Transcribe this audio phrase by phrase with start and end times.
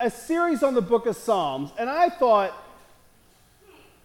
[0.00, 2.54] a series on the book of Psalms, and I thought,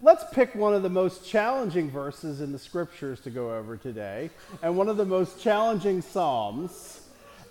[0.02, 4.32] let's pick one of the most challenging verses in the scriptures to go over today,
[4.64, 7.02] and one of the most challenging Psalms.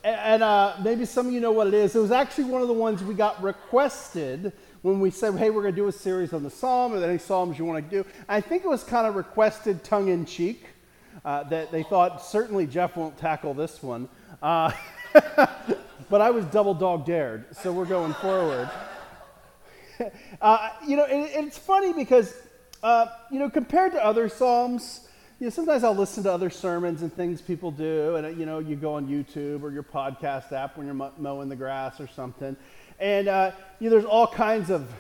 [0.03, 1.95] And uh, maybe some of you know what it is.
[1.95, 5.63] It was actually one of the ones we got requested when we said, hey, we're
[5.63, 8.09] going to do a series on the Psalm, or any Psalms you want to do.
[8.29, 10.65] I think it was kind of requested tongue in cheek
[11.25, 14.09] uh, that they thought, certainly Jeff won't tackle this one.
[14.43, 14.73] Uh,
[16.13, 18.69] but I was double dog dared, so we're going forward.
[20.43, 22.37] uh, you know, it, it's funny because,
[22.83, 25.09] uh, you know, compared to other Psalms,
[25.41, 28.59] you know, sometimes I'll listen to other sermons and things people do, and, you know,
[28.59, 32.59] you go on YouTube or your podcast app when you're mowing the grass or something.
[33.01, 34.93] And, uh, you know, there's all kinds of,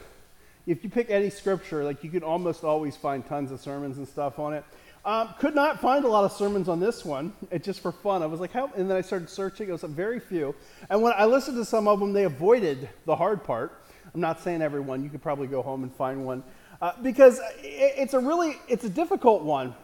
[0.66, 4.08] if you pick any scripture, like you can almost always find tons of sermons and
[4.08, 4.64] stuff on it.
[5.04, 7.32] Um, could not find a lot of sermons on this one.
[7.50, 8.22] It just for fun.
[8.22, 8.70] I was like, how?
[8.76, 9.68] And then I started searching.
[9.68, 10.54] It was very few.
[10.90, 13.82] And when I listened to some of them, they avoided the hard part.
[14.14, 15.02] I'm not saying everyone.
[15.02, 16.44] You could probably go home and find one
[16.82, 19.74] uh, because it, it's a really it's a difficult one.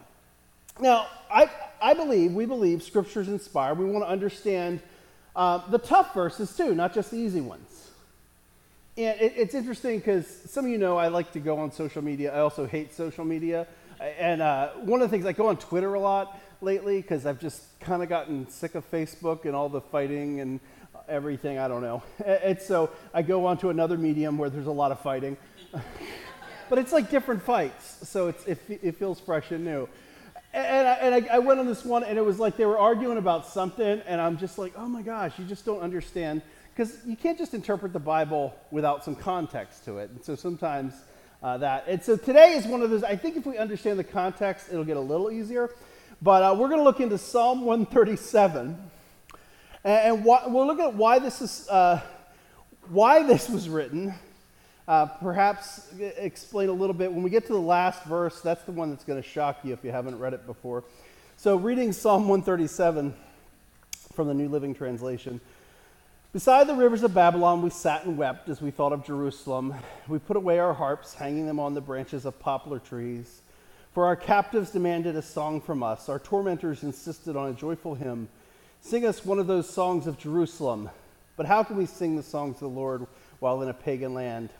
[0.79, 1.49] Now, I
[1.81, 3.79] I believe we believe Scripture's inspired.
[3.79, 4.81] We want to understand
[5.35, 7.89] uh, the tough verses too, not just the easy ones.
[8.97, 12.03] And it, it's interesting because some of you know I like to go on social
[12.03, 12.35] media.
[12.35, 13.65] I also hate social media.
[13.99, 17.39] And uh, one of the things, I go on Twitter a lot lately because I've
[17.39, 20.59] just kind of gotten sick of Facebook and all the fighting and
[21.07, 21.57] everything.
[21.57, 22.03] I don't know.
[22.25, 25.37] And so I go on to another medium where there's a lot of fighting.
[26.69, 29.89] but it's like different fights, so it, it feels fresh and new.
[30.53, 32.79] And, I, and I, I went on this one, and it was like they were
[32.79, 36.41] arguing about something, and I'm just like, oh my gosh, you just don't understand.
[36.75, 40.09] Because you can't just interpret the Bible without some context to it.
[40.11, 40.93] And so sometimes
[41.41, 41.85] uh, that.
[41.87, 44.83] And so today is one of those, I think if we understand the context, it'll
[44.83, 45.69] get a little easier.
[46.21, 48.77] But uh, we're going to look into Psalm 137.
[49.83, 52.01] And, and why, we'll look at why this is, uh,
[52.89, 54.13] why this was written.
[54.87, 57.13] Uh, perhaps explain a little bit.
[57.13, 59.71] When we get to the last verse, that's the one that's going to shock you
[59.71, 60.83] if you haven't read it before.
[61.37, 63.13] So, reading Psalm 137
[64.13, 65.39] from the New Living Translation.
[66.31, 69.73] Beside the rivers of Babylon, we sat and wept as we thought of Jerusalem.
[70.07, 73.41] We put away our harps, hanging them on the branches of poplar trees.
[73.93, 76.07] For our captives demanded a song from us.
[76.07, 78.29] Our tormentors insisted on a joyful hymn.
[78.79, 80.91] Sing us one of those songs of Jerusalem.
[81.35, 83.07] But how can we sing the songs of the Lord
[83.39, 84.51] while in a pagan land?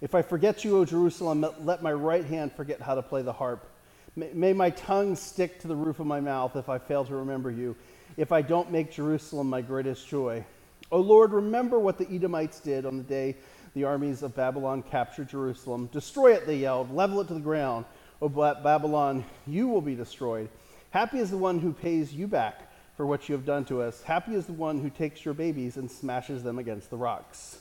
[0.00, 3.34] If I forget you, O Jerusalem, let my right hand forget how to play the
[3.34, 3.68] harp.
[4.16, 7.50] May my tongue stick to the roof of my mouth if I fail to remember
[7.50, 7.76] you,
[8.16, 10.42] if I don't make Jerusalem my greatest joy.
[10.92, 13.36] O Lord, remember what the Edomites did on the day
[13.74, 15.88] the armies of Babylon captured Jerusalem.
[15.90, 16.94] Destroy it, they yelled.
[16.94, 17.86] Level it to the ground.
[18.20, 20.50] O Babylon, you will be destroyed.
[20.90, 24.02] Happy is the one who pays you back for what you have done to us.
[24.02, 27.58] Happy is the one who takes your babies and smashes them against the rocks.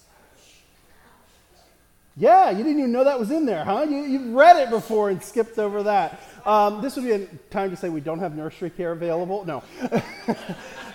[2.17, 3.87] Yeah, you didn't even know that was in there, huh?
[3.89, 6.19] You, you've read it before and skipped over that.
[6.45, 9.45] Um, this would be a time to say we don't have nursery care available.
[9.45, 9.63] No.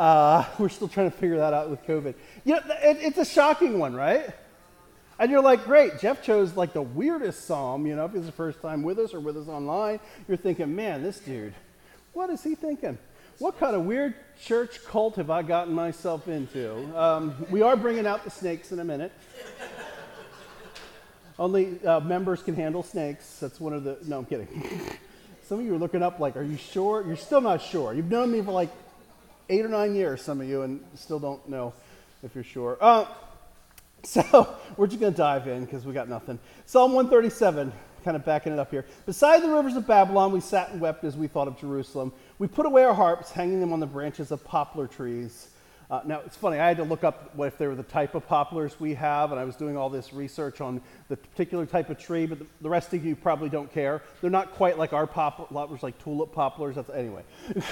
[0.00, 2.14] Uh, we're still trying to figure that out with COVID.
[2.46, 4.30] You know, it, it's a shocking one, right?
[5.18, 8.32] And you're like, great, Jeff chose like the weirdest psalm, you know, if it's the
[8.32, 10.00] first time with us or with us online.
[10.26, 11.52] You're thinking, man, this dude,
[12.14, 12.96] what is he thinking?
[13.40, 16.98] What kind of weird church cult have I gotten myself into?
[16.98, 19.12] Um, we are bringing out the snakes in a minute.
[21.38, 23.38] Only uh, members can handle snakes.
[23.38, 23.98] That's one of the.
[24.06, 24.48] No, I'm kidding.
[25.42, 27.04] Some of you are looking up like, are you sure?
[27.06, 27.92] You're still not sure.
[27.92, 28.70] You've known me for like
[29.50, 31.74] eight or nine years, some of you, and still don't know
[32.22, 32.78] if you're sure.
[32.80, 33.04] Uh,
[34.02, 36.38] so we're just going to dive in because we got nothing.
[36.64, 37.72] Psalm 137,
[38.04, 38.86] kind of backing it up here.
[39.04, 42.12] Beside the rivers of Babylon, we sat and wept as we thought of Jerusalem.
[42.38, 45.48] We put away our harps, hanging them on the branches of poplar trees.
[45.90, 48.14] Uh, now, it's funny, I had to look up what if they were the type
[48.14, 51.90] of poplars we have, and I was doing all this research on the particular type
[51.90, 54.00] of tree, but the, the rest of you probably don't care.
[54.20, 56.76] They're not quite like our poplars, like tulip poplars.
[56.76, 57.24] That's, anyway.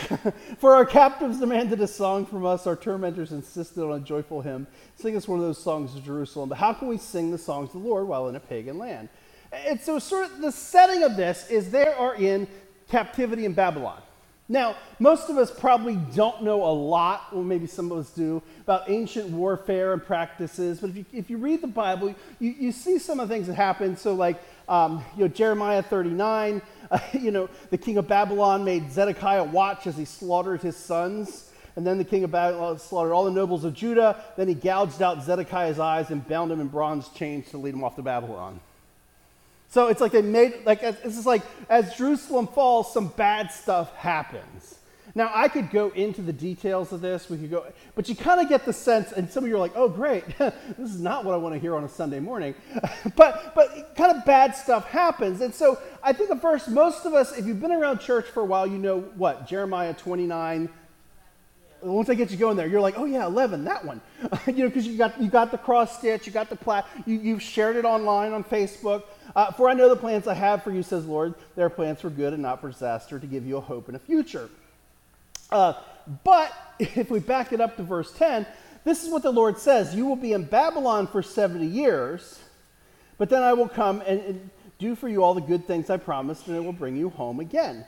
[0.59, 4.67] For our captives demanded a song from us, our tormentors insisted on a joyful hymn.
[4.97, 6.49] Sing us one of those songs of Jerusalem.
[6.49, 9.11] But how can we sing the songs of the Lord while in a pagan land?
[9.53, 12.49] And so, sort of, the setting of this is they are in
[12.89, 14.03] captivity in Babylon.
[14.51, 18.43] Now, most of us probably don't know a lot, or maybe some of us do,
[18.63, 20.81] about ancient warfare and practices.
[20.81, 23.47] But if you, if you read the Bible, you, you see some of the things
[23.49, 23.95] that happen.
[23.95, 28.91] So, like, um, you know, Jeremiah 39, uh, you know, the king of Babylon made
[28.91, 31.51] Zedekiah watch as he slaughtered his sons.
[31.77, 34.25] And then the king of Babylon slaughtered all the nobles of Judah.
[34.37, 37.85] Then he gouged out Zedekiah's eyes and bound him in bronze chains to lead him
[37.85, 38.61] off to Babylon.
[39.69, 43.95] So it's like they made, like, it's just like as Jerusalem falls, some bad stuff
[43.97, 44.79] happens.
[45.15, 48.41] Now, I could go into the details of this, we could go, but you kind
[48.41, 51.25] of get the sense, and some of you are like, oh, great, this is not
[51.25, 52.55] what I want to hear on a Sunday morning.
[53.17, 55.41] but, but kind of bad stuff happens.
[55.41, 58.41] And so I think at first, most of us, if you've been around church for
[58.41, 59.49] a while, you know what?
[59.49, 60.69] Jeremiah 29.
[61.81, 64.01] Once I get you going there, you're like, oh yeah, 11, that one.
[64.47, 67.19] you know, because you got, you got the cross stitch, you got the plat, you,
[67.19, 69.05] you've shared it online on Facebook.
[69.37, 71.35] Uh, for I know the plans I have for you, says Lord.
[71.55, 73.97] They are plans for good and not for disaster, to give you a hope and
[73.97, 74.51] a future.
[75.51, 75.75] Uh,
[76.25, 78.47] but if we back it up to verse 10,
[78.85, 82.41] this is what the Lord says You will be in Babylon for 70 years,
[83.19, 85.97] but then I will come and, and do for you all the good things I
[85.97, 87.85] promised, and it will bring you home again.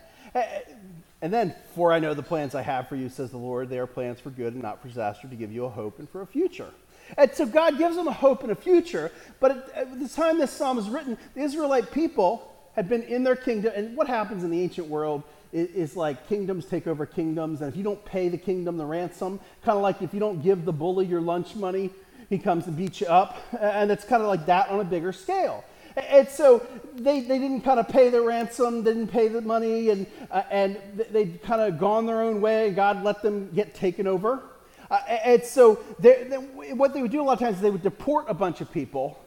[1.22, 3.78] And then, for I know the plans I have for you, says the Lord, they
[3.78, 6.22] are plans for good and not for disaster, to give you a hope and for
[6.22, 6.70] a future.
[7.19, 10.50] And so God gives them a hope and a future, but at, the time this
[10.50, 13.72] psalm is written, the Israelite people had been in their kingdom.
[13.75, 15.22] And what happens in the ancient world
[15.52, 19.40] is, like kingdoms take over kingdoms, and if you don't pay the kingdom the ransom,
[19.62, 21.90] kind of like if you don't give the bully your lunch money,
[22.28, 25.12] he comes and beats you up, and it's kind of like that on a bigger
[25.12, 25.64] scale.
[25.97, 30.07] And so they, they didn't kind of pay the ransom, didn't pay the money, and,
[30.31, 30.79] uh, and
[31.11, 32.71] they'd kind of gone their own way.
[32.71, 34.43] God let them get taken over.
[34.91, 36.37] Uh, and so they, they,
[36.75, 38.71] what they would do a lot of times is they would deport a bunch of
[38.73, 39.19] people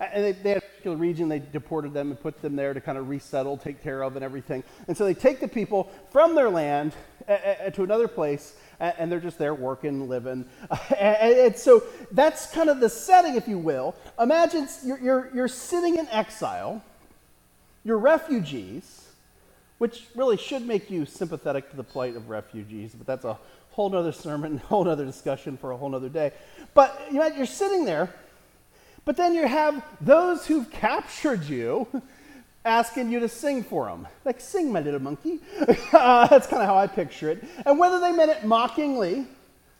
[0.00, 2.80] and they, they, had a particular region, they deported them and put them there to
[2.80, 4.62] kind of resettle, take care of, and everything.
[4.88, 6.94] And so they take the people from their land
[7.26, 10.44] to another place, and they're just there working, living.
[10.98, 11.82] and, and, so
[12.12, 13.94] that's kind of the setting, if you will.
[14.18, 16.82] Imagine you're, you're, you're sitting in exile,
[17.84, 19.08] you're refugees,
[19.78, 23.38] which really should make you sympathetic to the plight of refugees, but that's a
[23.70, 26.32] whole other sermon, a whole other discussion for a whole other day.
[26.74, 28.14] But you know, you're sitting there
[29.04, 31.86] but then you have those who've captured you
[32.64, 34.08] asking you to sing for them.
[34.24, 35.40] Like, sing, my little monkey.
[35.92, 37.44] uh, that's kind of how I picture it.
[37.66, 39.26] And whether they meant it mockingly,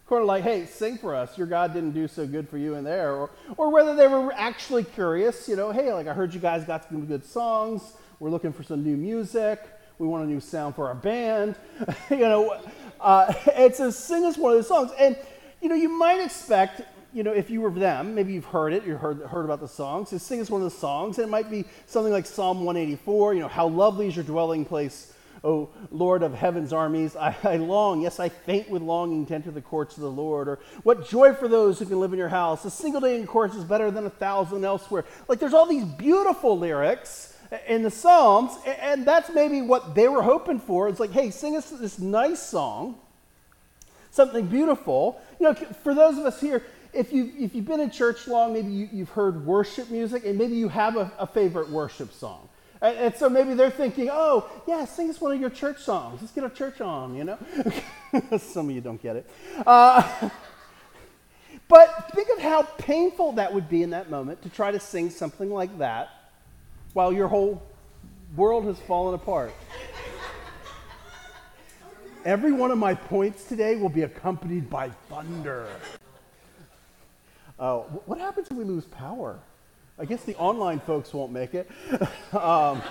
[0.09, 1.39] kind of like, hey, sing for us.
[1.39, 3.15] Your God didn't do so good for you in there.
[3.15, 6.65] Or, or whether they were actually curious, you know, hey, like, I heard you guys
[6.65, 7.95] got some good songs.
[8.21, 9.61] We're looking for some new music.
[9.99, 11.57] We want a new sound for our band.
[12.11, 12.61] you know,
[13.01, 14.91] uh, it's a sing us one of those songs.
[14.99, 15.17] And,
[15.63, 16.83] you know, you might expect
[17.15, 19.69] you know, if you were them, maybe you've heard it, you heard, heard about the
[19.69, 20.11] songs.
[20.11, 21.19] So sing us one of the songs.
[21.19, 24.65] And it might be something like Psalm 184, you know, how lovely is your dwelling
[24.65, 25.13] place,
[25.45, 27.15] O Lord of heaven's armies.
[27.17, 30.49] I, I long, yes, I faint with longing to enter the courts of the Lord.
[30.49, 32.65] Or what joy for those who can live in your house.
[32.65, 35.05] A single day in courts is better than a thousand elsewhere.
[35.29, 37.35] Like there's all these beautiful lyrics
[37.67, 40.89] in the Psalms, and that's maybe what they were hoping for.
[40.89, 42.99] It's like, hey, sing us this nice song,
[44.11, 45.21] something beautiful.
[45.39, 46.63] You know, for those of us here,
[46.95, 50.39] if, you, if you've been in church long, maybe you, have heard worship music, and
[50.39, 52.49] maybe you have a, a favorite worship song.
[52.81, 56.21] And, and, so maybe they're thinking, oh, yeah, sing us one of your church songs.
[56.21, 57.39] Let's get a church on, you know?
[58.39, 59.31] Some of you don't get it.
[59.67, 60.31] Uh,
[61.69, 65.11] but think of how painful that would be in that moment to try to sing
[65.11, 66.11] something like that
[66.93, 67.63] while your whole
[68.37, 69.53] world has fallen apart.
[72.25, 75.69] Every one of my points today will be accompanied by thunder.
[77.65, 79.39] Uh, what happens if we lose power?
[79.99, 81.67] I guess the online folks won't make it.
[82.35, 82.83] um,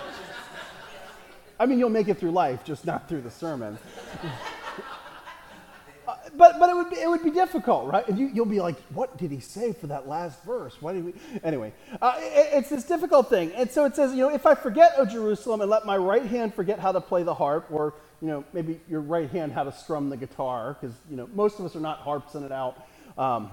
[1.60, 3.78] I mean, you'll make it through life, just not through the sermon.
[6.08, 8.08] uh, but but it would be, it would be difficult, right?
[8.08, 10.74] And you, you'll be like, what did he say for that last verse?
[10.82, 11.14] Why did we?
[11.44, 13.52] Anyway, uh, it, it's this difficult thing.
[13.52, 16.26] And so it says, you know, if I forget, O Jerusalem, and let my right
[16.26, 19.62] hand forget how to play the harp, or you know, maybe your right hand how
[19.62, 22.88] to strum the guitar, because you know, most of us are not harpsing it out.
[23.16, 23.52] Um,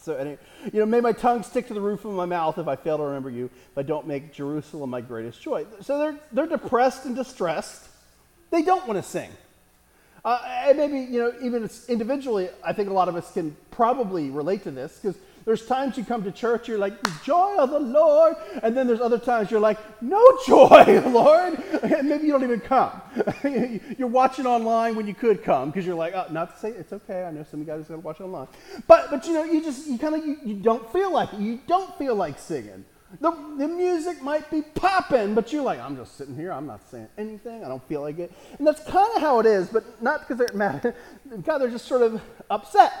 [0.00, 0.38] so, anyway,
[0.72, 2.96] you know, may my tongue stick to the roof of my mouth if I fail
[2.96, 5.66] to remember you, if I don't make Jerusalem my greatest joy.
[5.82, 7.88] So they're, they're depressed and distressed.
[8.50, 9.30] They don't want to sing.
[10.24, 14.30] Uh, and maybe, you know, even individually, I think a lot of us can probably
[14.30, 17.70] relate to this because there's times you come to church, you're like, the joy of
[17.70, 18.36] the Lord.
[18.62, 21.58] And then there's other times you're like, no joy, Lord.
[21.82, 23.00] And maybe you don't even come.
[23.98, 26.92] you're watching online when you could come because you're like, oh, not to say it's
[26.92, 27.24] okay.
[27.24, 28.48] I know some of you guys are going to watch online.
[28.86, 31.40] But, but you know, you just, you kind of, you, you don't feel like it.
[31.40, 32.84] You don't feel like singing.
[33.18, 36.52] The, the music might be popping, but you're like, I'm just sitting here.
[36.52, 37.64] I'm not saying anything.
[37.64, 38.32] I don't feel like it.
[38.58, 40.94] And that's kind of how it is, but not because they're mad.
[41.42, 42.92] God, they're just sort of upset.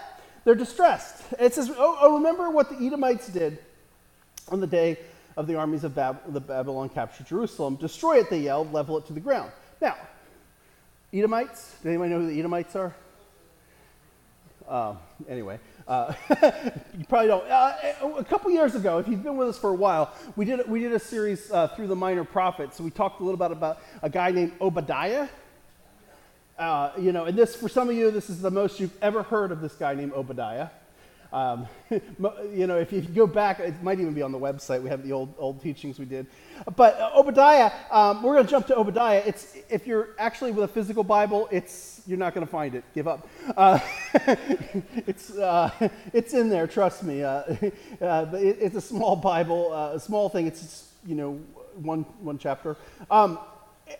[0.44, 1.22] They're distressed.
[1.38, 3.58] It says, oh, oh, remember what the Edomites did
[4.48, 4.98] on the day
[5.36, 7.76] of the armies of Bab- the Babylon captured Jerusalem.
[7.76, 9.52] Destroy it, they yelled, level it to the ground.
[9.80, 9.96] Now,
[11.12, 12.94] Edomites, does anybody know who the Edomites are?
[14.68, 14.94] Uh,
[15.28, 16.14] anyway, uh,
[16.96, 17.44] you probably don't.
[17.50, 17.74] Uh,
[18.18, 20.78] a couple years ago, if you've been with us for a while, we did, we
[20.78, 22.76] did a series uh, through the minor prophets.
[22.76, 25.28] So we talked a little bit about a guy named Obadiah.
[26.60, 29.22] Uh, you know, and this, for some of you, this is the most you've ever
[29.22, 30.68] heard of this guy named Obadiah.
[31.32, 34.82] Um, you know, if you go back, it might even be on the website.
[34.82, 36.26] We have the old, old teachings we did.
[36.76, 39.22] But uh, Obadiah, um, we're going to jump to Obadiah.
[39.24, 42.84] It's, if you're actually with a physical Bible, it's, you're not going to find it.
[42.94, 43.26] Give up.
[43.56, 43.78] Uh,
[45.06, 47.22] it's, uh, it's in there, trust me.
[47.22, 47.30] Uh,
[48.02, 50.46] uh, it, it's a small Bible, a small thing.
[50.46, 51.40] It's, you know,
[51.76, 52.76] one, one chapter.
[53.10, 53.38] Um,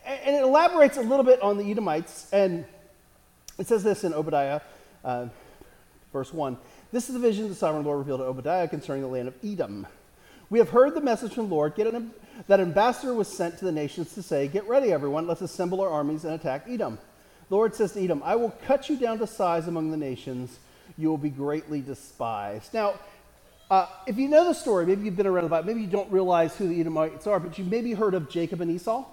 [0.04, 2.28] and it elaborates a little bit on the Edomites.
[2.32, 2.64] And
[3.58, 4.60] it says this in Obadiah,
[6.12, 6.56] verse 1.
[6.92, 9.86] This is the vision the sovereign Lord revealed to Obadiah concerning the land of Edom.
[10.48, 11.78] We have heard the message from the Lord.
[11.78, 12.10] An,
[12.48, 15.88] that ambassador was sent to the nations to say, Get ready, everyone, let's assemble our
[15.88, 16.98] armies and attack Edom.
[17.48, 20.58] The Lord says to Edom, I will cut you down to size among the nations.
[20.98, 22.74] You will be greatly despised.
[22.74, 22.94] Now,
[23.70, 26.10] uh, if you know the story, maybe you've been around the Bible, maybe you don't
[26.10, 29.04] realize who the Edomites are, but you maybe heard of Jacob and Esau.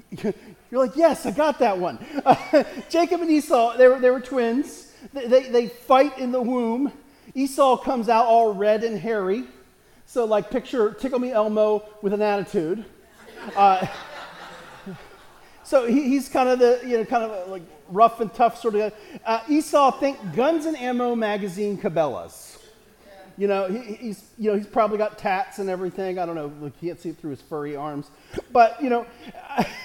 [0.70, 1.98] You're like, yes, I got that one.
[2.88, 4.92] Jacob and Esau, they were, they were twins.
[5.12, 6.92] They, they, they fight in the womb.
[7.34, 9.44] Esau comes out all red and hairy.
[10.06, 12.84] So, like, picture Tickle Me Elmo with an attitude.
[13.56, 13.86] Uh,
[15.64, 18.74] so he, he's kind of the, you know, kind of like rough and tough sort
[18.74, 18.98] of guy.
[19.24, 22.51] Uh, Esau, think Guns and Ammo magazine Cabela's.
[23.38, 26.18] You know, he, he's, you know, he's probably got tats and everything.
[26.18, 26.52] I don't know.
[26.60, 28.10] Look, you can't see it through his furry arms.
[28.52, 29.06] But, you know,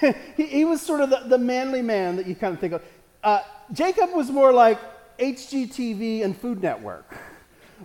[0.36, 2.82] he, he, was sort of the, the manly man that you kind of think of.
[3.22, 3.40] Uh,
[3.72, 4.78] Jacob was more like,
[5.18, 7.12] HGTV and Food Network.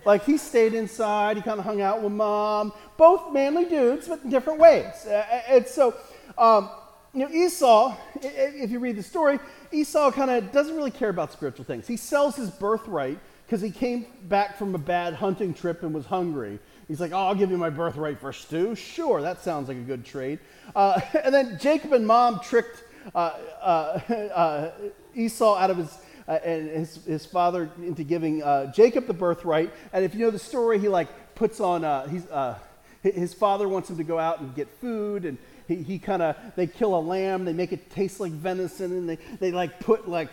[0.04, 2.72] Like he stayed inside, he kind of hung out with mom.
[2.96, 5.06] Both manly dudes, but in different ways.
[5.48, 5.94] And so,
[6.36, 6.70] um,
[7.12, 9.38] you know, Esau, if you read the story,
[9.70, 11.86] Esau kind of doesn't really care about spiritual things.
[11.86, 16.06] He sells his birthright because he came back from a bad hunting trip and was
[16.06, 16.58] hungry.
[16.88, 18.74] He's like, oh, I'll give you my birthright for stew.
[18.74, 20.38] Sure, that sounds like a good trade.
[20.74, 22.84] Uh, and then Jacob and mom tricked
[23.14, 24.70] uh, uh, uh
[25.14, 29.70] Esau out of his uh, and his, his father into giving uh, Jacob the birthright.
[29.92, 32.26] And if you know the story, he like puts on, he's,
[33.02, 35.36] his father wants him to go out and get food and
[35.68, 39.08] he, he kind of, they kill a lamb, they make it taste like venison and
[39.08, 40.30] they, they like put like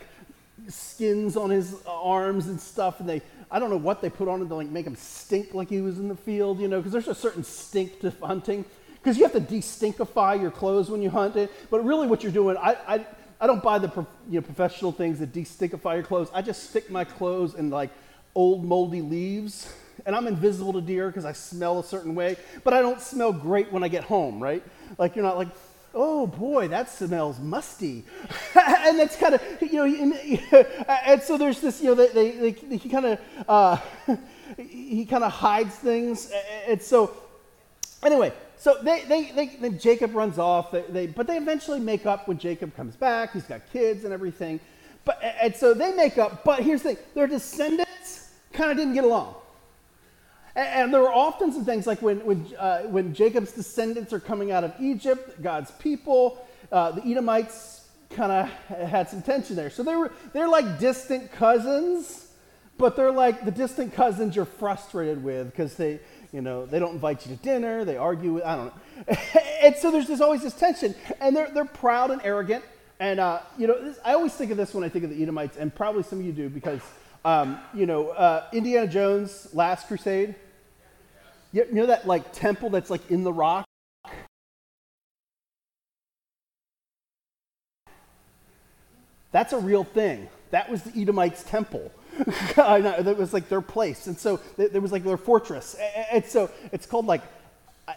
[0.68, 4.42] skins on his arms and stuff and they, I don't know what they put on
[4.42, 6.92] him to like make him stink like he was in the field, you know, because
[6.92, 8.66] there's a certain stink to hunting
[9.02, 11.52] because you have to destinkify your clothes when you hunt it.
[11.70, 13.06] But really, what you're doing, I, I,
[13.40, 13.90] I don't buy the
[14.30, 16.30] you know, professional things that destinkify your clothes.
[16.34, 17.90] I just stick my clothes in like
[18.36, 19.74] old moldy leaves,
[20.06, 23.34] and I'm invisible to deer because I smell a certain way, but I don't smell
[23.34, 24.64] great when I get home, right?
[24.98, 25.50] Like you're not like,
[25.94, 28.04] oh boy, that smells musty,
[28.56, 30.14] and that's kind of you know, and,
[31.06, 33.78] and, so there's this you know they, they, they he kind of uh,
[34.58, 36.32] he kind of hides things,
[36.68, 37.14] and so
[38.04, 42.06] anyway, so they, they, they, then Jacob runs off, they, they, but they eventually make
[42.06, 43.34] up when Jacob comes back.
[43.34, 44.60] He's got kids and everything.
[45.04, 48.94] But, and so they make up, but here's the thing their descendants kind of didn't
[48.94, 49.34] get along.
[50.56, 54.52] And, there were often some things like when, when, uh, when Jacob's descendants are coming
[54.52, 58.50] out of Egypt, God's people, uh, the Edomites kind of
[58.90, 59.70] had some tension there.
[59.70, 62.28] So they were, they're like distant cousins,
[62.78, 66.00] but they're like the distant cousins you're frustrated with because they,
[66.34, 67.86] you know, they don't invite you to dinner.
[67.86, 68.34] They argue.
[68.34, 69.16] With, I don't know.
[69.62, 72.64] and so there's this, always this tension, and they're they're proud and arrogant.
[73.00, 75.22] And uh, you know, this, I always think of this when I think of the
[75.22, 76.82] Edomites, and probably some of you do because
[77.26, 80.36] um, you know uh, Indiana Jones' Last Crusade.
[81.52, 83.66] You, know that like temple that's like in the rock.
[89.32, 90.30] That's a real thing.
[90.52, 91.92] That was the Edomites' temple.
[92.56, 94.08] That was like their place.
[94.08, 95.76] And so there was like their fortress.
[96.12, 97.22] And so it's called like,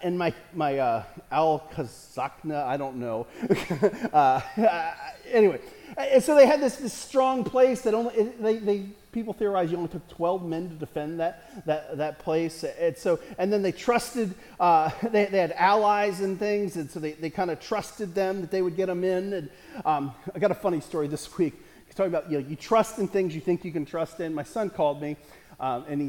[0.02, 3.26] in my, my uh, Al Kazakna, I don't know.
[4.12, 4.40] uh,
[5.30, 5.60] anyway,
[5.96, 9.76] and so they had this, this strong place that only, they, they, people theorize you
[9.76, 12.64] only took 12 men to defend that, that, that place.
[12.64, 16.76] And so, and then they trusted, uh, they, they had allies and things.
[16.76, 19.33] And so they, they kind of trusted them that they would get them in.
[19.33, 19.50] And
[19.87, 21.54] um, I got a funny story this week.
[21.94, 24.35] Talking about, you know, you trust in things you think you can trust in.
[24.35, 25.16] My son called me
[25.61, 26.00] um, and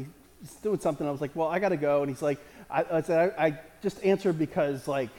[0.42, 1.06] he's doing something.
[1.06, 2.02] I was like, well, I got to go.
[2.02, 5.10] And he's like, I, I said, I, I, just answered because, like,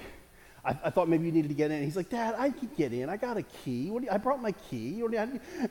[0.68, 1.82] I, I, thought maybe you needed to get in.
[1.82, 3.10] He's like, Dad, I can get in.
[3.10, 3.84] I got a key.
[3.84, 4.90] You, I brought my key.
[4.90, 5.18] You, you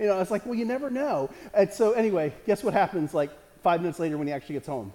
[0.06, 1.28] know, I was like, well, you never know.
[1.52, 3.30] And so, anyway, guess what happens like
[3.62, 4.92] five minutes later when he actually gets home?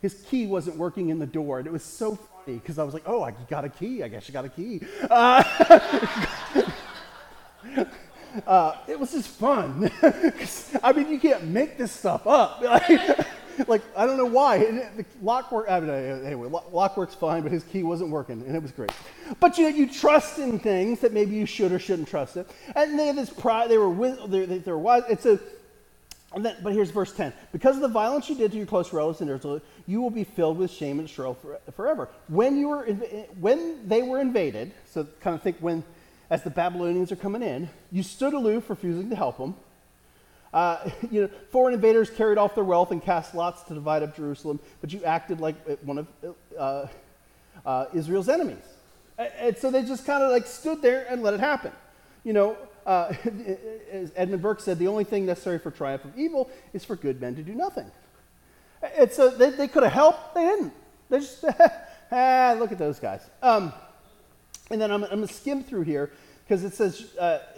[0.00, 1.58] His key wasn't working in the door.
[1.58, 4.02] And it was so funny because I was like, oh, I got a key.
[4.02, 4.80] I guess you got a key.
[5.08, 5.44] Uh,
[8.46, 9.88] uh, it was just fun.
[10.82, 12.60] I mean, you can't make this stuff up.
[13.66, 14.58] like, I don't know why.
[14.58, 18.54] The lock work, I mean, anyway, lock works fine, but his key wasn't working, and
[18.54, 18.92] it was great.
[19.40, 22.48] But you know, you trust in things that maybe you should or shouldn't trust it.
[22.74, 25.02] And they had this pride, they were, they, they were wise.
[25.08, 25.38] It's a,
[26.34, 27.32] and then, but here's verse 10.
[27.52, 30.24] Because of the violence you did to your close relatives in Israel, you will be
[30.24, 32.08] filled with shame and sorrow for, forever.
[32.28, 32.84] When, you were,
[33.38, 35.84] when they were invaded, so kind of think when,
[36.30, 39.54] as the Babylonians are coming in, you stood aloof, refusing to help them.
[40.52, 44.14] Uh, you know, foreign invaders carried off their wealth and cast lots to divide up
[44.16, 46.06] Jerusalem, but you acted like one of
[46.58, 46.86] uh,
[47.64, 48.64] uh, Israel's enemies.
[49.18, 51.72] And so they just kind of like stood there and let it happen.
[52.24, 52.56] You know,
[52.86, 53.12] uh,
[53.92, 57.20] as Edmund Burke said, the only thing necessary for triumph of evil is for good
[57.20, 57.90] men to do nothing.
[58.98, 60.72] And so they, they could have helped, they didn't.
[61.08, 61.44] They just,
[62.12, 63.22] ah, look at those guys.
[63.42, 63.72] Um,
[64.70, 66.10] and then I'm, I'm going to skim through here
[66.44, 67.14] because it says,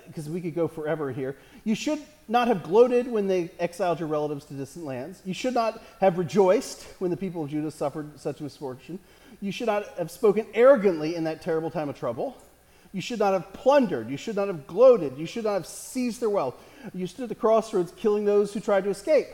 [0.06, 1.37] because we could go forever here.
[1.64, 5.20] You should not have gloated when they exiled your relatives to distant lands.
[5.25, 8.99] You should not have rejoiced when the people of Judah suffered such misfortune.
[9.40, 12.37] You should not have spoken arrogantly in that terrible time of trouble.
[12.92, 14.08] You should not have plundered.
[14.08, 15.18] You should not have gloated.
[15.18, 16.54] You should not have seized their wealth.
[16.94, 19.26] You stood at the crossroads killing those who tried to escape.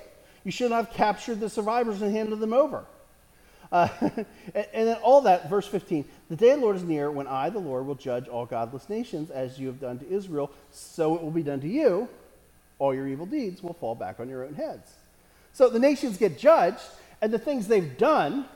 [0.44, 2.84] You should not have captured the survivors and handed them over.
[3.72, 3.88] Uh,
[4.54, 7.50] and, then all that, verse 15 the day of the Lord is near when I,
[7.50, 11.22] the Lord, will judge all godless nations as you have done to Israel, so it
[11.22, 12.08] will be done to you.
[12.78, 14.90] All your evil deeds will fall back on your own heads.
[15.52, 16.82] So the nations get judged,
[17.20, 18.46] and the things they've done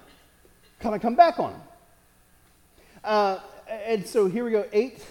[0.80, 1.62] kind of come back on them.
[3.02, 5.04] Uh, and so here we go, eight.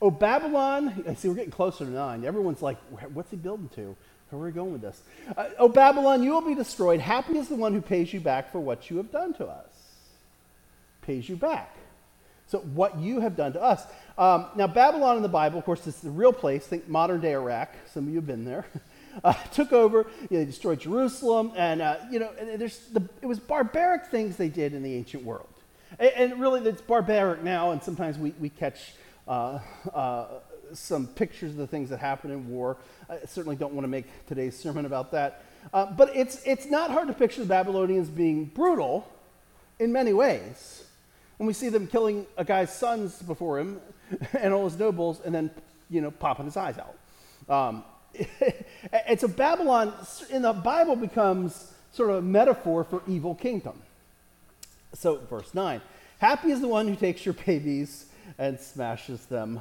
[0.00, 1.14] Oh, Babylon.
[1.16, 2.24] See, we're getting closer to nine.
[2.24, 2.78] Everyone's like,
[3.12, 3.96] what's he building to?
[4.30, 5.02] Where are we going with this?
[5.36, 7.00] Uh, oh, Babylon, you will be destroyed.
[7.00, 9.66] Happy is the one who pays you back for what you have done to us.
[11.02, 11.76] Pays you back.
[12.46, 13.84] So, what you have done to us.
[14.18, 16.66] Um, now, Babylon in the Bible, of course, is the real place.
[16.66, 17.72] Think modern day Iraq.
[17.92, 18.66] Some of you have been there.
[19.24, 23.26] Uh, took over, you know, they destroyed Jerusalem, and, uh, you know, there's the, it
[23.26, 25.48] was barbaric things they did in the ancient world.
[25.98, 28.92] And, and really, it's barbaric now, and sometimes we, we catch
[29.26, 29.58] uh,
[29.92, 30.26] uh,
[30.74, 32.76] some pictures of the things that happen in war.
[33.08, 35.44] I certainly don't want to make today's sermon about that.
[35.72, 39.08] Uh, but it's, it's not hard to picture the Babylonians being brutal
[39.78, 40.84] in many ways.
[41.36, 43.80] When we see them killing a guy's sons before him
[44.38, 45.50] and all his nobles, and then,
[45.88, 46.96] you know, popping his eyes out.
[47.48, 47.84] Um,
[49.06, 49.94] and so Babylon
[50.30, 53.80] in the Bible becomes sort of a metaphor for evil kingdom.
[54.94, 55.80] So, verse 9
[56.18, 58.06] Happy is the one who takes your babies
[58.38, 59.60] and smashes them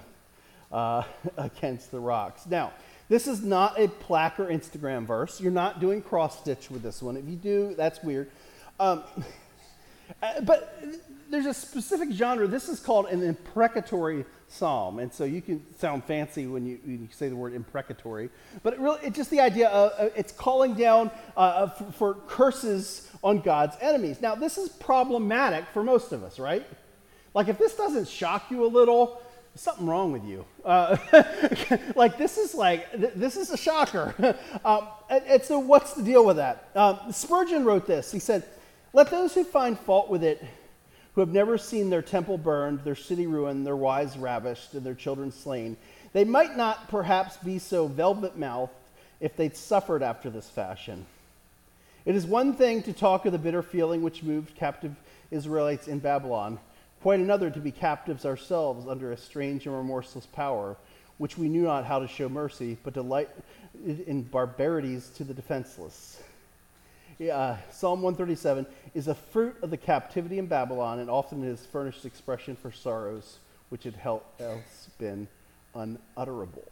[0.71, 1.03] uh,
[1.37, 2.45] against the rocks.
[2.45, 2.71] Now,
[3.09, 5.41] this is not a plaque or Instagram verse.
[5.41, 7.17] You're not doing cross stitch with this one.
[7.17, 8.29] If you do, that's weird.
[8.79, 9.03] Um,
[10.21, 10.79] uh, but
[11.29, 12.47] there's a specific genre.
[12.47, 17.01] This is called an imprecatory psalm, and so you can sound fancy when you, when
[17.01, 18.29] you say the word imprecatory.
[18.63, 22.13] But it really, it's just the idea of uh, it's calling down uh, for, for
[22.27, 24.21] curses on God's enemies.
[24.21, 26.65] Now, this is problematic for most of us, right?
[27.33, 29.21] Like, if this doesn't shock you a little,
[29.55, 30.45] something wrong with you.
[30.63, 30.97] Uh,
[31.95, 34.13] like, this is like, th- this is a shocker.
[34.65, 36.69] um, and, and, so, what's the deal with that?
[36.75, 38.11] Um, Spurgeon wrote this.
[38.11, 38.43] He said,
[38.93, 40.43] Let those who find fault with it,
[41.13, 44.95] who have never seen their temple burned, their city ruined, their wives ravished, and their
[44.95, 45.75] children slain,
[46.13, 48.73] they might not perhaps be so velvet mouthed
[49.19, 51.05] if they'd suffered after this fashion.
[52.05, 54.95] It is one thing to talk of the bitter feeling which moved captive
[55.31, 56.59] Israelites in Babylon,
[57.01, 60.75] quite another to be captives ourselves under a strange and remorseless power,
[61.17, 63.29] which we knew not how to show mercy, but delight
[63.85, 66.21] in barbarities to the defenseless.
[67.19, 71.65] Uh, Psalm 137 is a fruit of the captivity in Babylon, and often it has
[71.65, 73.37] furnished expression for sorrows
[73.69, 75.27] which had else been
[75.75, 76.67] unutterable.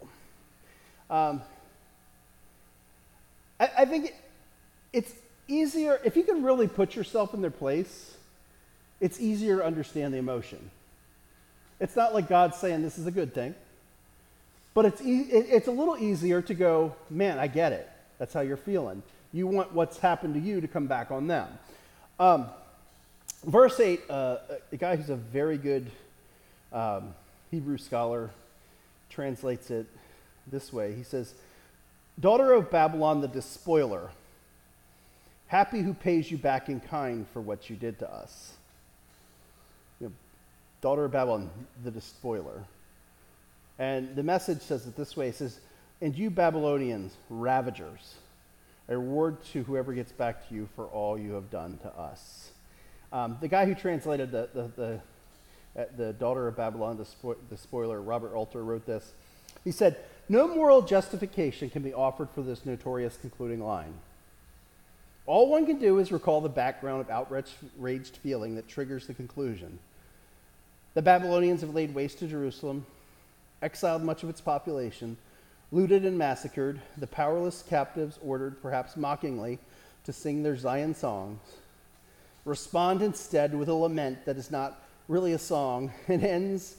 [1.10, 1.42] Um,
[3.60, 4.16] I, I, think it,
[4.94, 5.13] it's
[5.48, 8.16] easier, if you can really put yourself in their place,
[9.00, 10.70] it's easier to understand the emotion.
[11.80, 13.54] It's not like God's saying this is a good thing,
[14.74, 17.88] but it's, e- it's a little easier to go, man, I get it.
[18.18, 19.04] That's how you're feeling.
[19.32, 21.48] You want what's happened to you to come back on them.
[22.20, 22.48] Um,
[23.46, 24.38] verse 8, uh,
[24.72, 25.92] a guy who's a very good
[26.74, 27.14] um,
[27.52, 28.32] Hebrew scholar
[29.10, 29.86] translates it
[30.48, 30.96] this way.
[30.96, 31.34] He says,
[32.20, 34.10] Daughter of Babylon the despoiler,
[35.48, 38.57] Happy who pays you back in kind for what you did to us.
[40.82, 41.50] Daughter of Babylon,
[41.84, 42.63] the despoiler.
[43.80, 45.60] And the message says it this way it says,
[46.02, 48.16] And you Babylonians, ravagers,
[48.88, 52.52] a reward to whoever gets back to you for all you have done to us.
[53.12, 57.38] Um, the guy who translated the, the, the, uh, the daughter of Babylon, the, spo-
[57.50, 59.13] the spoiler, Robert Alter, wrote this.
[59.63, 59.98] He said,
[60.30, 63.94] No moral justification can be offered for this notorious concluding line.
[65.26, 69.78] All one can do is recall the background of outraged feeling that triggers the conclusion.
[70.98, 72.84] The Babylonians have laid waste to Jerusalem,
[73.62, 75.16] exiled much of its population,
[75.72, 79.60] looted and massacred, the powerless captives ordered, perhaps mockingly,
[80.06, 81.40] to sing their Zion songs.
[82.46, 86.78] Respond instead with a lament that is not really a song and ends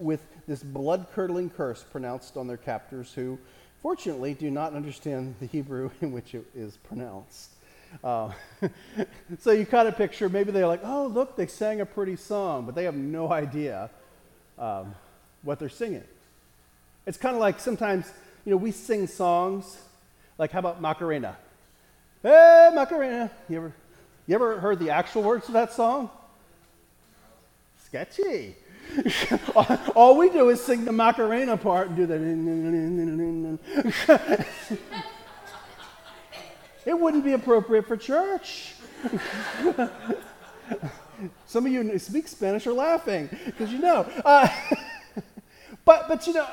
[0.00, 3.38] with this blood curdling curse pronounced on their captors who,
[3.82, 7.50] fortunately, do not understand the Hebrew in which it is pronounced.
[8.02, 8.30] Uh,
[9.40, 12.66] so you kind of picture maybe they're like, oh, look, they sang a pretty song,
[12.66, 13.90] but they have no idea
[14.58, 14.94] um,
[15.42, 16.04] what they're singing.
[17.06, 18.10] It's kind of like sometimes,
[18.44, 19.78] you know, we sing songs,
[20.38, 21.36] like how about Macarena?
[22.22, 23.30] Hey, Macarena.
[23.48, 23.72] You ever,
[24.26, 26.10] you ever heard the actual words of that song?
[27.84, 28.54] Sketchy.
[29.96, 33.58] All we do is sing the Macarena part and do the.
[36.84, 38.74] it wouldn't be appropriate for church.
[41.46, 44.08] Some of you who speak Spanish are laughing because you know.
[44.24, 44.48] Uh,
[45.84, 46.46] but, but you know,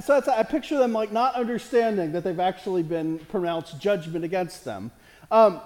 [0.00, 4.90] so I picture them like not understanding that they've actually been pronounced judgment against them.
[5.30, 5.60] Um,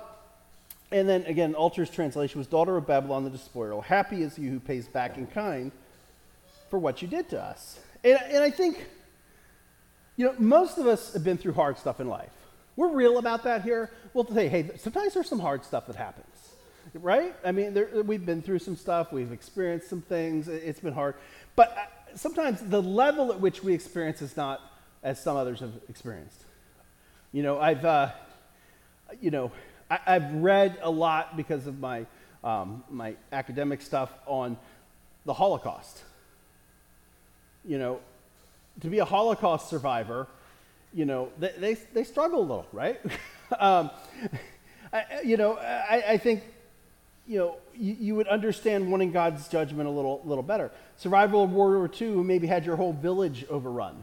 [0.91, 3.81] and then again, Alter's translation was Daughter of Babylon the despoiler.
[3.83, 5.71] Happy is you who pays back in kind
[6.71, 7.79] for what you did to us.
[8.05, 8.87] And, and I think,
[10.17, 12.31] you know, most of us have been through hard stuff in life.
[12.79, 13.91] We're real about that here.
[14.15, 16.29] We'll say, hey, sometimes there's some hard stuff that happens,
[16.95, 17.35] right?
[17.45, 21.17] I mean, there, we've been through some stuff, we've experienced some things, it's been hard.
[21.57, 24.61] But uh, sometimes the level at which we experience is not
[25.03, 26.45] as some others have experienced.
[27.33, 28.11] You know, I've, uh,
[29.21, 29.51] you know,
[29.91, 32.07] I, have read a lot because of my,
[32.45, 34.57] um, my academic stuff on
[35.27, 36.05] the Holocaust.
[37.65, 37.99] You know,
[38.83, 40.29] to be a Holocaust survivor,
[40.93, 43.01] you know, they, they, they struggle a little, right?
[43.59, 43.91] um,
[44.93, 46.43] I, you know, I, I think,
[47.27, 50.71] you know, you, you, would understand wanting God's judgment a little, little better.
[50.97, 54.03] Survival of World War II, maybe had your whole village overrun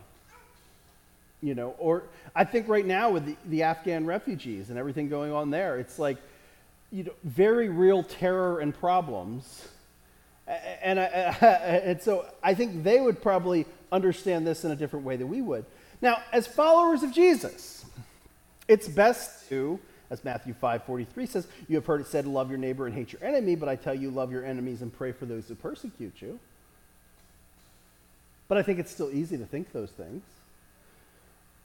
[1.46, 2.04] you know, or
[2.36, 6.00] I think right now with the, the Afghan refugees and everything going on there, it's
[6.00, 6.18] like,
[6.92, 9.68] you know, very real terror and problems.
[10.48, 11.04] And, I,
[11.84, 15.42] and so I think they would probably understand this in a different way than we
[15.42, 15.66] would.
[16.06, 17.84] Now, as followers of Jesus,
[18.68, 19.80] it's best to,
[20.12, 23.24] as Matthew 5:43 says, you have heard it said, love your neighbor and hate your
[23.24, 26.40] enemy, but I tell you, love your enemies and pray for those who persecute you.
[28.48, 30.22] But I think it's still easy to think those things.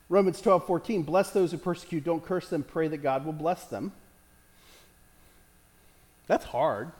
[0.08, 3.66] Romans 12, 14, bless those who persecute, don't curse them, pray that God will bless
[3.66, 3.92] them.
[6.28, 6.92] That's hard.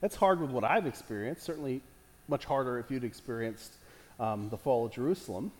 [0.00, 1.82] That's hard with what I've experienced, certainly
[2.26, 3.74] much harder if you'd experienced
[4.18, 5.52] um, the fall of Jerusalem.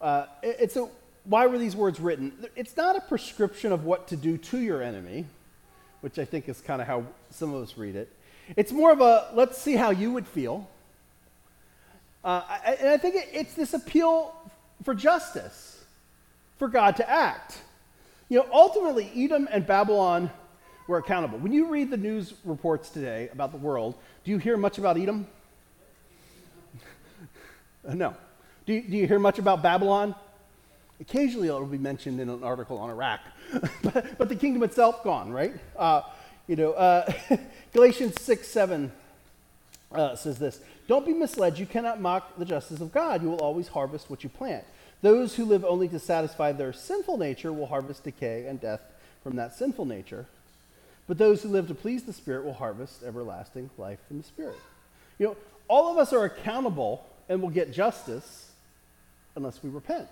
[0.00, 0.26] Uh,
[0.68, 0.90] so,
[1.24, 2.32] why were these words written?
[2.54, 5.26] It's not a prescription of what to do to your enemy,
[6.00, 8.12] which I think is kind of how some of us read it.
[8.56, 10.68] It's more of a let's see how you would feel
[12.26, 12.42] uh,
[12.80, 14.34] and I think it's this appeal
[14.82, 15.84] for justice,
[16.58, 17.58] for God to act.
[18.28, 20.28] You know, ultimately, Edom and Babylon
[20.88, 21.38] were accountable.
[21.38, 24.98] When you read the news reports today about the world, do you hear much about
[24.98, 25.28] Edom?
[27.94, 28.16] No.
[28.66, 30.14] Do you, do you hear much about Babylon?
[31.00, 33.20] Occasionally it'll be mentioned in an article on Iraq,
[33.82, 35.54] but, but, the kingdom itself gone, right?
[35.76, 36.02] Uh,
[36.48, 37.12] you know, uh,
[37.72, 38.90] Galatians 6 7
[39.92, 41.58] uh, says this don't be misled.
[41.58, 43.22] You cannot mock the justice of God.
[43.22, 44.64] You will always harvest what you plant.
[45.02, 48.80] Those who live only to satisfy their sinful nature will harvest decay and death
[49.22, 50.26] from that sinful nature.
[51.06, 54.58] But those who live to please the Spirit will harvest everlasting life from the Spirit.
[55.18, 55.36] You know,
[55.68, 58.45] all of us are accountable and will get justice
[59.36, 60.08] unless we repent.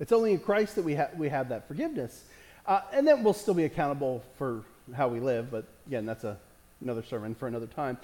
[0.00, 2.24] It's only in Christ that we, ha- we have that forgiveness.
[2.66, 4.62] Uh, and then we'll still be accountable for
[4.96, 6.38] how we live, but again, that's a,
[6.80, 7.98] another sermon for another time.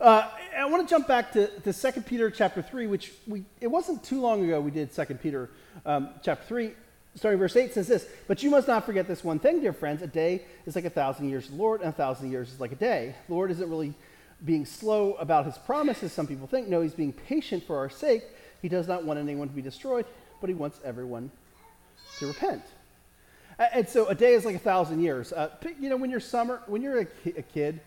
[0.00, 3.68] Uh, I want to jump back to, to 2 Peter chapter 3, which we, it
[3.68, 5.50] wasn't too long ago we did 2 Peter
[5.86, 6.72] um, chapter 3.
[7.16, 10.02] Starting verse 8 says this, But you must not forget this one thing, dear friends.
[10.02, 12.60] A day is like a thousand years to the Lord, and a thousand years is
[12.60, 13.14] like a day.
[13.26, 13.94] The Lord isn't really
[14.44, 16.68] being slow about his promises, some people think.
[16.68, 18.22] No, he's being patient for our sake.
[18.62, 20.06] He does not want anyone to be destroyed,
[20.40, 21.30] but he wants everyone
[22.18, 22.62] to repent.
[23.58, 25.32] And so a day is like a thousand years.
[25.32, 27.80] Uh, you know, when you're summer, when you're a, a kid,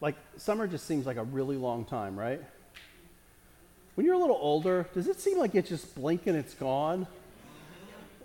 [0.00, 2.42] like, summer just seems like a really long time, right?
[3.94, 7.06] When you're a little older, does it seem like it's just blink and it's gone?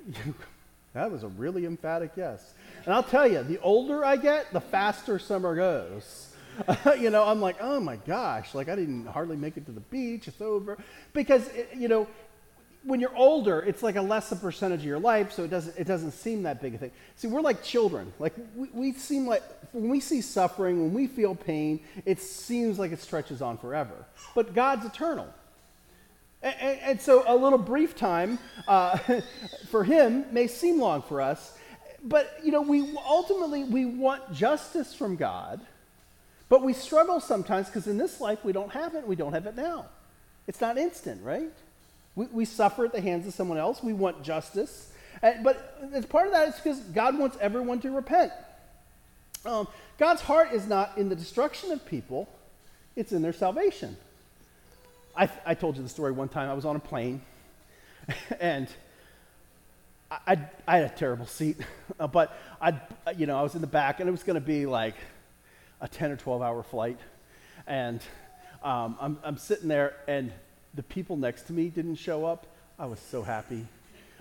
[0.94, 2.54] that was a really emphatic yes.
[2.86, 6.30] And I'll tell you, the older I get, the faster summer goes.
[7.00, 9.82] you know, I'm like, oh my gosh, like I didn't hardly make it to the
[9.82, 10.28] beach.
[10.28, 10.78] It's over.
[11.14, 12.08] Because, it, you know,
[12.84, 15.86] when you're older, it's like a lesser percentage of your life, so it doesn't, it
[15.86, 16.92] doesn't seem that big a thing.
[17.18, 18.14] See, we're like children.
[18.18, 19.44] Like, we, we seem like,
[19.74, 24.06] when we see suffering, when we feel pain, it seems like it stretches on forever.
[24.36, 25.28] But God's eternal.
[26.42, 28.98] And, and, and so a little brief time uh,
[29.70, 31.58] for Him may seem long for us.
[32.04, 35.60] But, you know, we ultimately, we want justice from God,
[36.50, 39.46] but we struggle sometimes because in this life we don't have it, we don't have
[39.46, 39.86] it now.
[40.48, 41.52] It's not instant, right?
[42.16, 43.84] We, we suffer at the hands of someone else.
[43.84, 44.92] We want justice.
[45.22, 48.32] And, but as part of that, it's because God wants everyone to repent.
[49.46, 52.28] Um, God's heart is not in the destruction of people,
[52.96, 53.98] it's in their salvation.
[55.16, 56.50] I, I told you the story one time.
[56.50, 57.22] I was on a plane,
[58.40, 58.68] and
[60.12, 61.58] I, I, I, had a terrible seat,
[62.12, 62.80] but I,
[63.16, 64.96] you know, I was in the back, and it was going to be like
[65.82, 67.00] a 10 or 12 hour flight.
[67.66, 68.02] And
[68.64, 70.32] um, I'm, I'm sitting there, and
[70.74, 72.48] the people next to me didn't show up,
[72.80, 73.66] I was so happy.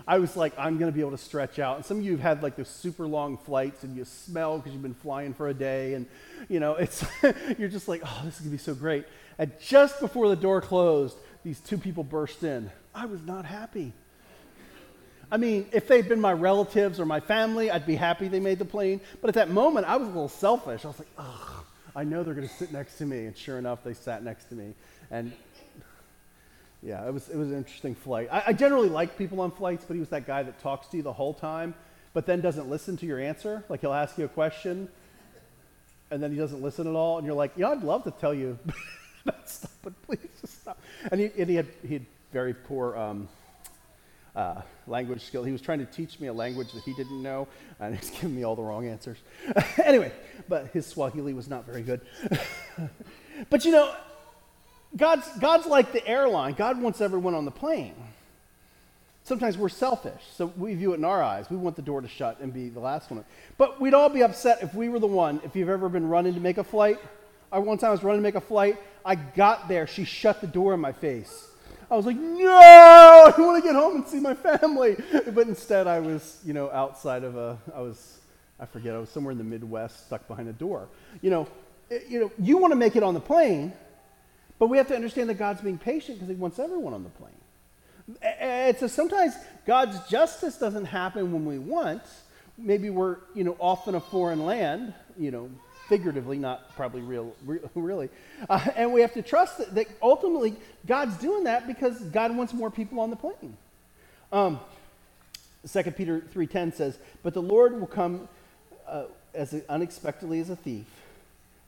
[0.09, 1.77] I was like, I'm going to be able to stretch out.
[1.77, 4.73] And some of you have had like those super long flights and you smell because
[4.73, 5.95] you've been flying for a day.
[5.95, 6.07] And,
[6.49, 7.05] you know, it's,
[7.59, 9.05] you're just like, oh, this is going to be so great.
[9.39, 12.71] And just before the door closed, these two people burst in.
[12.95, 13.93] I was not happy.
[15.31, 18.59] I mean, if they'd been my relatives or my family, I'd be happy they made
[18.59, 19.01] the plane.
[19.21, 20.85] But at that moment, I was a little selfish.
[20.85, 21.65] I was like, ugh,
[21.97, 23.27] I know they're going to sit next to me.
[23.27, 24.75] And sure enough, they sat next to me.
[25.11, 25.33] And
[26.83, 28.29] yeah, it was, it was an interesting flight.
[28.31, 30.97] I, I generally like people on flights, but he was that guy that talks to
[30.97, 31.75] you the whole time,
[32.13, 33.65] but then doesn't listen to your answer.
[33.69, 34.89] Like he'll ask you a question,
[36.13, 38.33] and then he doesn't listen at all, and you're like, yeah, I'd love to tell
[38.33, 38.57] you
[39.25, 40.79] that stuff, but please just stop.
[41.11, 43.29] And he, and he, had, he had very poor um,
[44.37, 45.43] uh, language skill.
[45.43, 47.49] He was trying to teach me a language that he didn't know,
[47.81, 49.19] and he's giving me all the wrong answers.
[49.85, 50.13] anyway,
[50.49, 52.03] but his Swahili was not very good.
[53.51, 53.93] but you know,
[54.97, 56.55] God's, God's like the airline.
[56.55, 57.95] God wants everyone on the plane.
[59.25, 61.51] Sometimes we're selfish, so we view it in our eyes.
[61.51, 63.25] We want the door to shut and be the last one.
[63.59, 66.35] But we'd all be upset if we were the one, if you've ever been running
[66.35, 67.01] to make a flight.
[67.51, 68.79] I, one time I was running to make a flight.
[69.05, 69.89] I got there.
[69.89, 71.49] She shut the door in my face.
[71.91, 74.97] I was like, no, I want to get home and see my family.
[75.33, 78.19] But instead, I was, you know, outside of a, I was,
[78.59, 80.89] I forget, I was somewhere in the Midwest, stuck behind a door.
[81.23, 81.49] You know,
[81.89, 83.73] it, you know, you want to make it on the plane,
[84.59, 87.11] but we have to understand that God's being patient because He wants everyone on the
[87.11, 87.33] plane.
[88.23, 89.35] And so sometimes
[89.67, 92.03] God's justice doesn't happen when we want.
[92.59, 95.51] Maybe we're, you know, off in a foreign land, you know,
[95.89, 97.35] figuratively, not probably real,
[97.75, 98.09] really.
[98.49, 100.55] Uh, and we have to trust that, that, ultimately
[100.87, 103.57] God's doing that because God wants more people on the plane.
[104.33, 104.61] Um,
[105.71, 108.29] 2 Peter 3.10 says, But the Lord will come
[108.87, 110.87] uh, as unexpectedly as a thief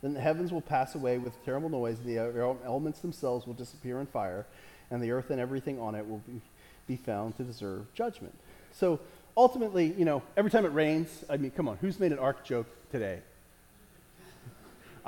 [0.03, 4.07] then the heavens will pass away with terrible noise, the elements themselves will disappear in
[4.07, 4.47] fire,
[4.91, 6.41] and the earth and everything on it will be,
[6.87, 8.35] be found to deserve judgment.
[8.73, 9.01] So
[9.37, 12.45] ultimately, you know, every time it rains, I mean, come on, who's made an ark
[12.45, 13.21] joke today?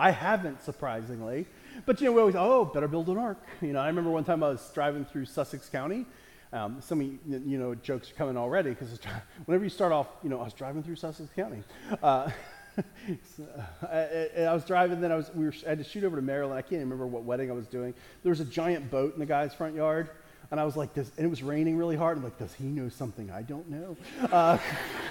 [0.00, 1.46] I haven't, surprisingly.
[1.84, 3.38] But, you know, we always, oh, better build an ark.
[3.60, 6.06] You know, I remember one time I was driving through Sussex County.
[6.54, 8.98] Um, some of you, you know, jokes are coming already because
[9.44, 11.62] whenever you start off, you know, I was driving through Sussex County.
[12.02, 12.30] Uh,
[13.82, 16.22] I, I, was driving, then I was we were, I had to shoot over to
[16.22, 16.58] Maryland.
[16.58, 17.92] I can't even remember what wedding I was doing.
[18.22, 20.08] There was a giant boat in the guy's front yard,
[20.50, 22.16] and I was like, does, and it was raining really hard.
[22.16, 23.96] I'm like, does he know something I don't know?
[24.32, 24.58] Uh,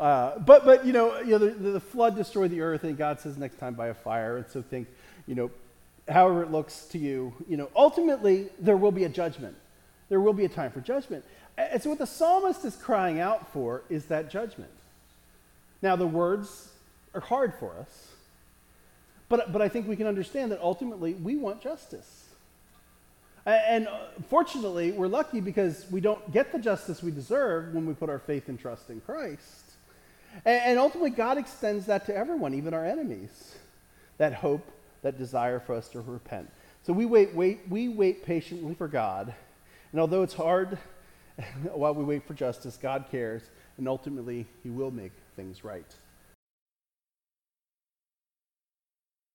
[0.00, 3.20] uh, but but you know, you know, the, the flood destroyed the earth, and God
[3.20, 4.36] says next time by a fire.
[4.36, 4.88] And so think,
[5.26, 5.50] you know,
[6.08, 9.56] however it looks to you, you know, ultimately there will be a judgment.
[10.08, 11.24] There will be a time for judgment.
[11.56, 14.70] And so what the psalmist is crying out for is that judgment.
[15.80, 16.70] Now, the words
[17.14, 18.08] are hard for us,
[19.28, 22.26] but, but I think we can understand that ultimately we want justice.
[23.44, 27.94] And uh, fortunately, we're lucky because we don't get the justice we deserve when we
[27.94, 29.61] put our faith and trust in Christ.
[30.44, 33.54] And ultimately, God extends that to everyone, even our enemies,
[34.18, 34.66] that hope,
[35.02, 36.50] that desire for us to repent.
[36.84, 39.34] So we wait, wait, we wait patiently for God.
[39.92, 40.78] And although it's hard
[41.72, 43.42] while we wait for justice, God cares,
[43.78, 45.94] and ultimately, He will make things right.